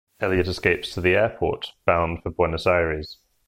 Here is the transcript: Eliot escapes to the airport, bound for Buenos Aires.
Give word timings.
Eliot 0.19 0.47
escapes 0.47 0.95
to 0.95 1.01
the 1.01 1.15
airport, 1.15 1.73
bound 1.85 2.23
for 2.23 2.31
Buenos 2.31 2.65
Aires. 2.65 3.19